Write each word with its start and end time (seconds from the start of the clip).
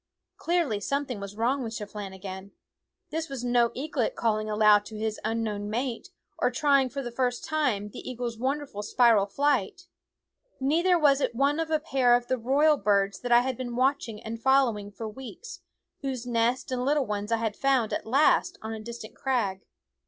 Clearly 0.37 0.79
something 0.79 1.19
was 1.19 1.35
wrong 1.35 1.61
with 1.61 1.73
Chep 1.75 1.93
lahgan. 1.93 2.53
This 3.11 3.29
was 3.29 3.43
no 3.43 3.69
eaglet 3.75 4.15
calling 4.15 4.49
aloud 4.49 4.83
to 4.87 4.97
his 4.97 5.19
unknown 5.23 5.69
mate, 5.69 6.09
or 6.39 6.49
trying 6.49 6.89
for 6.89 7.03
the 7.03 7.11
first 7.11 7.45
time 7.45 7.89
the 7.89 7.99
eagle's 7.99 8.35
wonderful 8.35 8.81
spiral 8.81 9.27
flight; 9.27 9.85
neither 10.59 10.97
was 10.97 11.21
it 11.21 11.35
one 11.35 11.59
of 11.59 11.69
a 11.69 11.79
pair 11.79 12.15
of 12.15 12.29
the 12.29 12.39
royal 12.39 12.77
birds 12.77 13.19
that 13.19 13.31
I 13.31 13.41
had 13.41 13.55
been 13.55 13.75
watching 13.75 14.19
and 14.23 14.41
following 14.41 14.89
for 14.91 15.07
weeks, 15.07 15.59
345 15.99 15.99
SCHOOL 15.99 15.99
Of 15.99 15.99
Tfow 15.99 16.09
whose 16.49 16.55
nest 16.57 16.71
and 16.71 16.83
little 16.83 17.05
ones 17.05 17.31
I 17.31 17.37
had 17.37 17.55
found 17.55 17.93
at 17.93 18.07
last 18.07 18.57
on 18.63 18.73
a 18.73 18.79
distant 18.79 19.13
crag. 19.13 19.67